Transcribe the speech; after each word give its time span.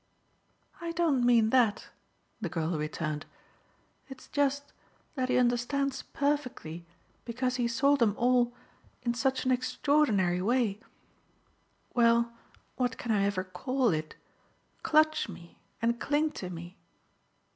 "I 0.81 0.93
don't 0.93 1.23
mean 1.23 1.51
that," 1.51 1.89
the 2.41 2.49
girl 2.49 2.75
returned 2.75 3.27
"it's 4.09 4.27
just 4.29 4.73
that 5.13 5.29
he 5.29 5.37
understands 5.37 6.01
perfectly, 6.01 6.87
because 7.23 7.57
he 7.57 7.67
saw 7.67 7.95
them 7.95 8.15
all, 8.17 8.51
in 9.03 9.13
such 9.13 9.45
an 9.45 9.51
extraordinary 9.51 10.41
way 10.41 10.79
well, 11.93 12.33
what 12.77 12.97
can 12.97 13.11
I 13.11 13.21
ever 13.25 13.43
call 13.43 13.89
it? 13.89 14.15
clutch 14.81 15.29
me 15.29 15.59
and 15.83 15.99
cling 15.99 16.31
to 16.31 16.49
me." 16.49 16.77